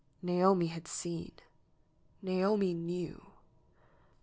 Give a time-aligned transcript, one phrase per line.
[0.23, 1.31] Naomi had seen.
[2.23, 3.23] Naomi knew.